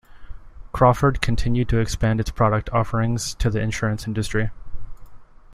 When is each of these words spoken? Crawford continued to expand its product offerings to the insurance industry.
Crawford 0.71 1.21
continued 1.21 1.69
to 1.69 1.77
expand 1.77 2.19
its 2.19 2.31
product 2.31 2.71
offerings 2.71 3.35
to 3.35 3.51
the 3.51 3.61
insurance 3.61 4.07
industry. 4.07 4.49